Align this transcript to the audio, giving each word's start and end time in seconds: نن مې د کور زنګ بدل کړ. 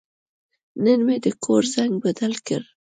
نن 0.83 0.99
مې 1.07 1.15
د 1.25 1.27
کور 1.43 1.63
زنګ 1.73 1.91
بدل 2.03 2.33
کړ. 2.47 2.61